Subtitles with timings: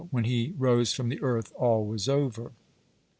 [0.09, 2.53] When he rose from the earth all was over.